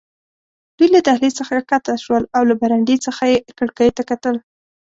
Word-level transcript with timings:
دوی 0.77 0.89
له 0.95 0.99
دهلېز 1.07 1.33
څخه 1.39 1.55
کښته 1.69 1.93
شول 2.03 2.23
او 2.35 2.43
له 2.49 2.55
برنډې 2.61 2.95
څخه 3.05 3.23
یې 3.31 3.37
کړکیو 3.57 3.95
ته 3.97 4.03
کتل. 4.09 4.35